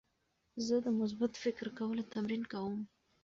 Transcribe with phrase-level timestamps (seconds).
[0.65, 2.75] زه د مثبت فکر کولو تمرین کوم.